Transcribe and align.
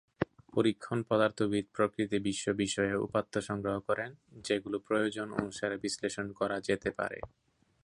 পরীক্ষণ 0.53 0.99
পদার্থবিদ 1.09 1.65
প্রকৃতি-বিশ্ব 1.73 2.45
বিষয়ে 2.53 2.93
উপাত্ত 2.97 3.33
সংগ্রহ 3.39 3.75
করেন, 3.79 4.09
যেগুলো 4.43 4.77
প্রয়োজন 4.79 5.27
অনুসারে 5.33 5.75
বিশ্লেষণ 5.77 6.27
করা 6.31 6.57
যেতে 6.61 6.89
পারে। 6.91 7.19